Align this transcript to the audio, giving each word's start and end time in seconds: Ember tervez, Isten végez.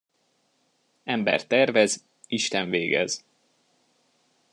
Ember 1.03 1.45
tervez, 1.47 2.05
Isten 2.29 2.69
végez. 2.69 3.23